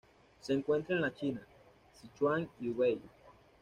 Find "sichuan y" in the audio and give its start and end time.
1.93-2.69